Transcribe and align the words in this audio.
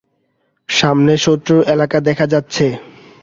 সামনে 0.69 1.13
শত্রুর 1.17 1.61
এলাকা 1.73 1.97
দেখা 2.07 2.25
যাচ্ছে। 2.27 2.65